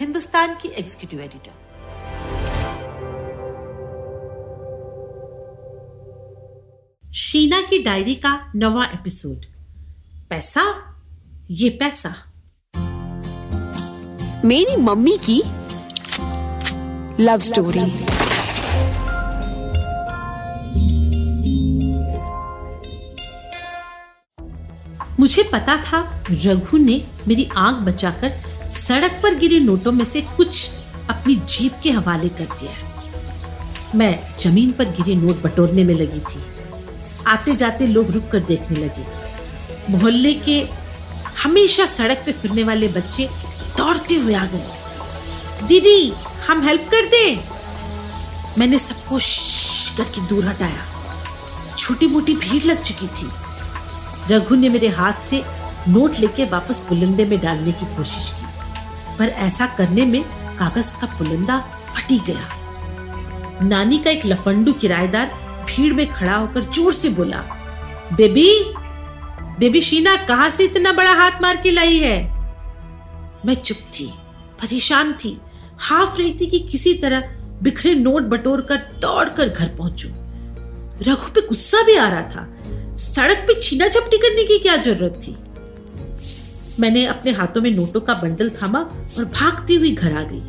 [0.00, 1.50] हिंदुस्तान की executive editor
[7.14, 9.44] Sheena की diary का नवा एपिसोड
[10.30, 10.62] पैसा?
[11.50, 12.14] ये पैसा।
[14.44, 15.42] मेरी मम्मी की
[17.22, 17.80] लव स्टोरी
[25.20, 28.28] मुझे पता था रघु ने मेरी आँख बचाकर
[28.72, 30.70] सड़क पर गिरे नोटों में से कुछ
[31.10, 32.72] अपनी जीप के हवाले कर दिया।
[33.94, 36.42] मैं ज़मीन पर गिरे नोट बटोरने में लगी थी।
[37.26, 39.06] आते जाते लोग रुक कर देखने लगे।
[39.90, 40.68] मोहल्ले के
[41.44, 43.28] हमेशा सड़क पे फिरने वाले बच्चे
[43.78, 44.66] दौड़ते हुए आ गए।
[45.66, 46.12] दीदी,
[46.48, 47.44] हम हेल्प कर दे?
[48.58, 49.18] मैंने सबको
[49.96, 50.86] करके दूर हटाया।
[51.78, 53.28] छोटी मोटी भीड़ लग चुकी थी।
[54.30, 55.44] रघु ने मेरे हाथ से
[55.88, 58.51] नोट लेके वापस बुलंदे में डालने की कोशिश की।
[59.18, 60.22] पर ऐसा करने में
[60.58, 61.58] कागज़ का पुलंदा
[61.94, 62.60] फटी गया।
[63.62, 65.26] नानी का एक लफंडू किराएदार
[65.66, 67.42] भीड़ में खड़ा होकर ज़ोर से बोला,
[68.12, 68.48] बेबी
[69.58, 72.22] बेबी शीना कहा से इतना बड़ा हाथ मार के लाई है?
[73.46, 74.06] मैं चुप थी,
[74.60, 75.36] परेशान थी,
[75.80, 77.28] हाफ़ रही थी कि किसी तरह
[77.62, 80.08] बिखरे नोट बटोर कर दौड़ कर घर पहुंचू।
[81.02, 85.20] रघु पे गुस्सा भी आ रहा था। सड़क पे छीना झपटी करने की क्या ज़रूरत
[85.22, 85.36] थी?
[86.80, 88.80] मैंने अपने हाथों में नोटों का बंडल थामा
[89.18, 90.42] और भागती हुई घर आ गई।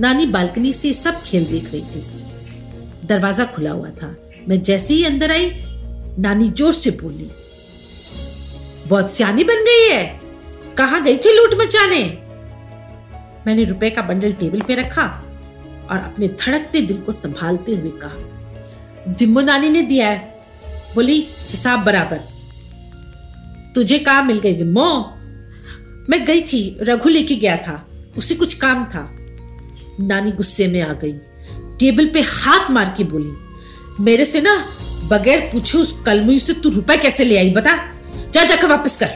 [0.00, 2.04] नानी बालकनी से सब खेल देख रही थी।
[3.06, 4.14] दरवाज़ा खुला हुआ था।
[4.48, 5.50] मैं जैसे ही अंदर आई,
[6.18, 7.30] नानी ज़ोर से बोली,
[8.88, 10.04] बहुत सियानी बन गई है।
[10.78, 12.02] कहा गई थी लूट मचाने?
[13.46, 15.02] मैंने रुपए का बंडल टेबल पे रखा
[15.90, 20.18] और अपने धड़कते दिल को संभालते हुए कहा विम्मो नानी ने दिया है।
[20.94, 21.18] बोली,
[21.50, 22.20] हिसाब बराबर।
[23.74, 24.88] तुझे कहा मिल गई विम्मो
[26.10, 29.16] मैं गई थी, रघु लेके गया था। उसे कुछ काम था।
[30.00, 31.12] नानी गुस्से में आ गई।
[31.78, 33.32] टेबल पे हाथ मार के बोली,
[34.00, 34.66] मेरे से ना
[35.04, 37.92] बगैर पूछे उस कलमुई से तू रुपए कैसे ले आई, बता?
[38.34, 39.10] जा जाकर वापस कर।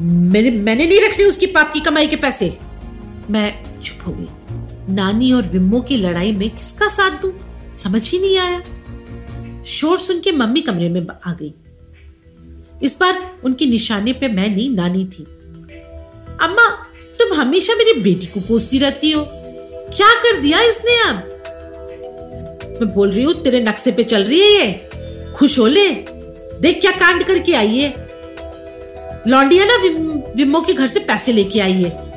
[0.00, 2.58] मैंने मैंने नहीं रखने उसकी पाप की कमाई के पैसे।
[3.30, 4.28] मैं चुप हो गई।
[4.94, 7.32] नानी और विम्मो की लड़ाई में किसका साथ दूँ?
[7.76, 8.62] समझ ही नहीं आया।
[9.66, 11.54] शोर सुन के मम्मी कमरे में आ गई।
[12.82, 15.26] इस बार उनकी निशाने पे मैं नहीं, नानी थी।
[16.42, 16.66] अम्मा
[17.18, 19.24] तुम हमेशा मेरी बेटी को कोसती रहती हो।
[19.96, 21.16] क्या कर दिया इसने अब?
[22.80, 24.88] मैं बोल रही हूँ तेरे नक्शे पे चल रही है ये।
[25.36, 25.88] खुश हो ले।
[26.60, 27.90] देख क्या कांड करके आई है।
[29.28, 32.12] लौंडिया ना विम, विमो के घर से पैसे लेके आई है।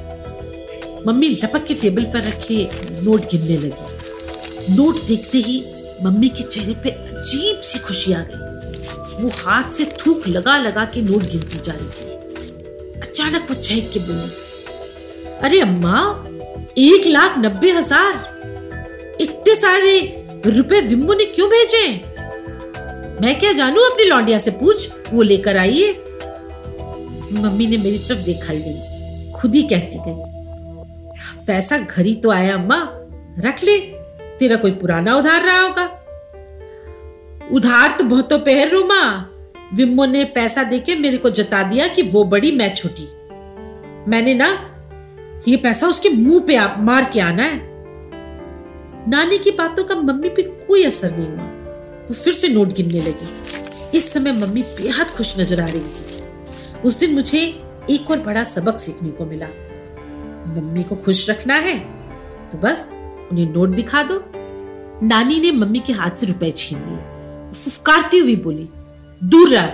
[1.08, 2.70] मम्मी लपक के टेबल पर रखे
[3.02, 5.66] नोट गिनने लगी। नोट देखते ही
[6.04, 10.86] मम्मी के चेहरे पे अजीब सी खुशी आ गई। वो हाथ से थूक लगा लगा
[10.86, 12.15] के नोट गिनती जा रही थी
[13.16, 14.30] अचानक वो चहक के बोली
[15.40, 15.98] अरे अम्मा,
[16.78, 18.14] एक लाख नब्बे हज़ार?
[19.22, 19.92] इतने सारे
[20.48, 21.88] रुपए विम्बो ने क्यों भेजे?
[23.22, 24.90] मैं क्या जानू अपनी लौंडिया से पूछ?
[25.14, 25.92] वो लेकर आई है
[27.34, 32.32] मम्मी ने मेरी तरफ़ देखा ही नहीं खुद ही कहती गई, पैसा घर ही तो
[32.32, 32.80] आया अम्मा,
[33.46, 33.78] रख ले,
[34.40, 35.86] तेरा कोई पुराना उधार रहा होगा।
[37.52, 39.02] उधार तो बहुतों पे है रोमा
[39.76, 43.08] विम्मो ने पैसा देके मेरे को जता दिया कि वो बड़ी मैं छोटी।
[44.08, 44.48] मैंने ना
[45.48, 47.60] ये पैसा उसके मुँह पे आ, मार के आना है।
[49.10, 51.44] नानी की बातों का मम्मी पे कोई असर नहीं हुआ।
[52.08, 56.82] वो फिर से नोट गिनने लगी। इस समय मम्मी बेहद खुश नज़र आ रही थी।
[56.82, 57.40] उस दिन मुझे
[57.90, 59.48] एक और बड़ा सबक सीखने को मिला।
[60.48, 61.78] मम्मी को खुश रखना है
[62.52, 62.90] तो बस
[63.32, 64.24] उन्हें नोट दिखा दो।
[65.04, 68.70] नानी ने मम्मी के हाथ से रुपए छीन लिए। फुफकारती हुई बोली
[69.26, 69.68] दूर रह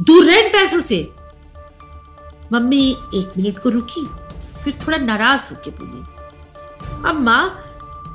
[0.00, 0.96] दूर रह पैसों से।
[2.52, 4.04] मम्मी, एक मिनट को रुकी,
[4.64, 6.02] फिर थोड़ा नाराज़ होके बोली,
[7.08, 7.38] अम्मा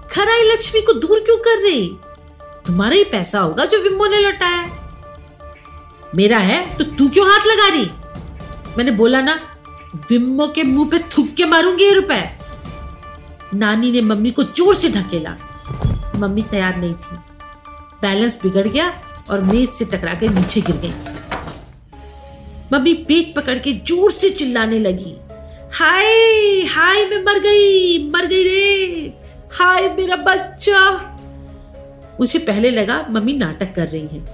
[0.07, 1.87] घर आई लक्ष्मी को दूर क्यों कर रही?
[2.65, 4.65] तुम्हारा ही पैसा होगा जो विम्बो ने लौटाया
[6.15, 7.89] मेरा है तो तू क्यों हाथ लगा रही?
[8.77, 9.39] मैंने बोला, ना,
[10.09, 12.23] विम्बो के मुँह पे थूक के मारूँगी रुपए।
[13.53, 15.35] नानी ने मम्मी को ज़ोर से ढकेला।
[16.15, 17.15] मम्मी तैयार नहीं थी।
[18.01, 18.89] बैलेंस बिगड़ गया
[19.29, 20.93] और मेज से टकरा के नीचे गिर गई।
[22.73, 25.15] मम्मी पेट पकड़ के ज़ोर से चिल्लाने लगी।
[25.73, 26.05] हाय
[26.67, 29.13] हाय, मैं मर गई मर गई रे।
[29.53, 30.79] हाय, मेरा बच्चा।
[32.19, 34.25] मुझे पहले लगा मम्मी नाटक कर रही हैं,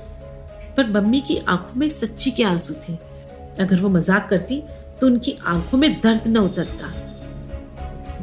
[0.77, 2.93] पर मम्मी की आँखों में सच्ची के आँसू थे।
[3.59, 4.61] अगर वो मज़ाक करती
[5.01, 6.91] तो उनकी आँखों में दर्द न उतरता।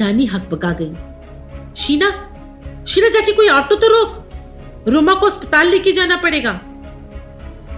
[0.01, 0.95] नानी हक बका गई।
[1.77, 2.11] शीना
[2.89, 4.20] शीना जाके कोई ऑटो तो रोक।
[4.89, 6.53] रोमा को अस्पताल लेके जाना पड़ेगा।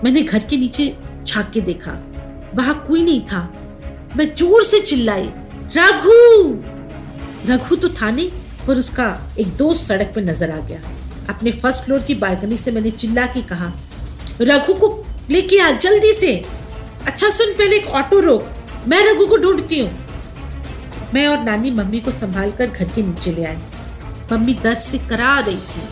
[0.04, 0.86] मैंने घर के नीचे
[1.26, 1.92] झाँक के देखा।
[2.54, 3.40] वहाँ कोई नहीं था।
[4.16, 5.28] मैं ज़ोर से चिल्लाई,
[5.76, 6.52] रघु!
[7.48, 8.30] रघु तो था नहीं,
[8.66, 9.06] पर उसका
[9.40, 10.80] एक दोस्त सड़क पर नज़र आ गया।
[11.30, 13.72] अपने फ़र्स्ट फ्लोर की बालकनी से मैंने चिल्ला के कहा,
[14.40, 14.88] रघु को
[15.30, 16.34] लेके आ, जल्दी से!
[17.06, 18.48] अच्छा सुन, पहले एक ऑटो रोक।
[18.88, 19.90] मैं रघु को ढूंढती हूँ।
[21.14, 23.60] मैं और नानी मम्मी को संभाल कर घर के नीचे ले आए
[24.32, 25.82] मम्मी दर्द से करा रही थी।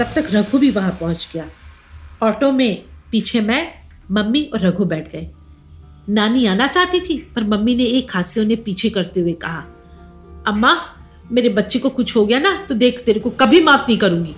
[0.00, 1.44] तब तक रघु भी वहाँ पहुँच गया।
[2.22, 3.66] ऑटो में पीछे मैं,
[4.10, 5.28] मम्मी और रघु बैठ गए।
[6.08, 9.64] नानी आना चाहती थी, पर मम्मी ने एक हाथ से उन्हें पीछे करते हुए कहा,
[10.48, 10.76] अम्मा,
[11.32, 14.34] मेरे बच्चे को कुछ हो गया ना तो देख, तेरे को कभी माफ़ नहीं करूँगी.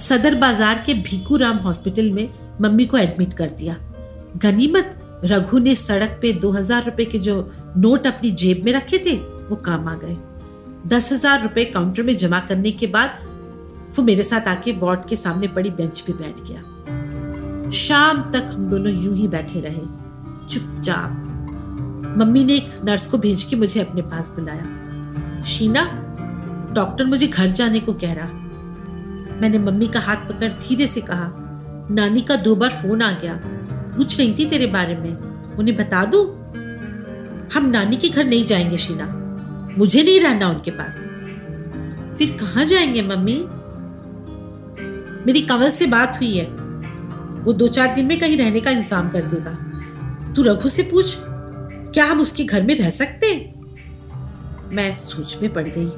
[0.00, 2.28] सदर बाज़ार के भीकू राम हॉस्पिटल में
[2.60, 3.76] मम्मी को एडमिट कर दिया।
[4.42, 7.36] गनीमत, रघु ने सड़क पे दो हज़ार रुपए के जो
[7.76, 10.16] नोट अपनी जेब में रखे थे, वो काम आ गए।
[10.86, 13.10] दस हज़ार रुपए काउंटर में जमा करने के बाद
[13.98, 18.68] वो मेरे साथ आके वार्ड के सामने पड़ी बेंच पे बैठ गया। शाम तक हम
[18.68, 19.80] दोनों यूँ ही बैठे रहे,
[20.48, 25.84] चुपचाप। मम्मी ने एक नर्स को भेज के मुझे अपने पास बुलाया। शीना,
[26.72, 28.28] डॉक्टर मुझे घर जाने को कह रहा।
[29.40, 31.32] मैंने मम्मी का हाथ पकड़ धीरे से कहा,
[31.90, 33.40] नानी का दो बार फ़ोन आ गया।
[33.96, 35.16] पूछ रही थी तेरे बारे में,
[35.56, 36.22] उन्हें बता दू?
[37.54, 39.18] हम नानी के घर नहीं जाएँगे, शीना।
[39.78, 40.98] मुझे नहीं रहना उनके पास।
[42.18, 43.46] फिर कहा जाएँगे मम्मी?
[45.26, 46.44] मेरी कंवल से बात हुई है।
[47.42, 49.68] वो दो चार दिन में कहीं रहने का इंतज़ाम कर देगा।
[50.32, 51.16] तू रघु से पूछ,
[51.94, 53.54] क्या हम उसके घर में रह सकते?
[54.70, 55.90] मैं सोच में पड़ गई।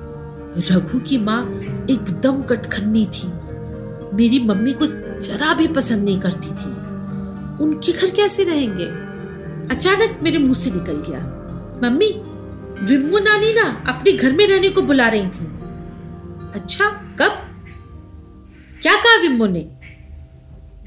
[0.74, 1.60] रघु की माँ
[1.90, 3.28] एकदम कटखन्नी थी।
[4.16, 4.86] मेरी मम्मी को
[5.20, 6.84] जरा भी पसंद नहीं करती थी।
[7.64, 8.84] उनके घर कैसे रहेंगे?
[9.74, 11.20] अचानक मेरे मुँह से निकल गया।
[11.84, 12.22] मम्मी
[12.82, 15.46] विम्मू नानी ना अपने घर में रहने को बुला रही थी।
[16.54, 17.40] अच्छा कब?
[18.82, 19.66] क्या कहा विम्मो ने?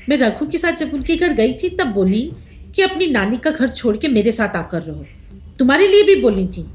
[0.10, 2.32] मैं रघु के साथ जब उनके घर गई थी, तब बोली
[2.76, 5.06] कि अपनी नानी का घर छोड़ के मेरे साथ आकर रहो।
[5.60, 6.66] तुम्हारे लिए भी बोली थी।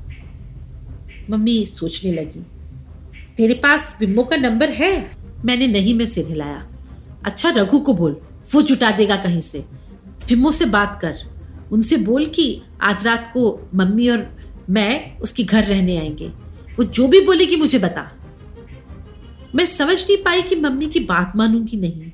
[1.31, 2.47] मम्मी सोचने लगी,
[3.37, 5.11] तेरे पास विम्मो का नंबर है?
[5.45, 6.67] मैंने नहीं, में सिर हिलाया।
[7.25, 8.21] अच्छा रघु को बोल,
[8.55, 9.65] वो जुटा देगा कहीं से।
[10.29, 11.15] विम्मो से बात कर।
[11.73, 16.29] उनसे बोल कि आज रात को मम्मी और मैं उसके घर रहने आएँगे।
[16.77, 18.13] वो जो भी बोलेगी मुझे बता।
[19.55, 22.13] मैं समझ नहीं पाई कि मम्मी की बात मानूँगी नहीं।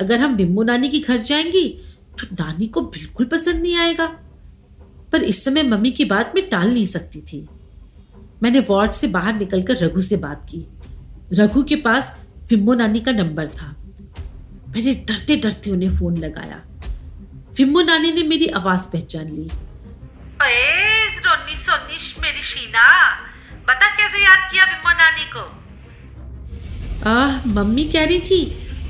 [0.00, 1.68] अगर हम विम्मो नानी के घर जाएँगी
[2.20, 4.06] तो नानी को बिल्कुल पसंद नहीं आएगा।
[5.12, 7.48] पर इस समय मम्मी की बात मैं टाल नहीं सकती थी।
[8.42, 10.66] मैंने वार्ड से बाहर निकलकर रघु से बात की।
[11.32, 13.76] रघु के पास विम्मो नानी का नंबर था।
[14.68, 16.62] मैंने डरते डरते उन्हें फ़ोन लगाया।
[17.58, 19.48] विम्मो नानी ने मेरी आवाज़ पहचान ली।
[21.30, 22.84] रोनी सोनिश मेरी शीना।
[23.68, 25.42] बता कैसे याद किया विम्मो नानी को?
[27.10, 27.12] आ,
[27.46, 28.40] मम्मी कह रही थी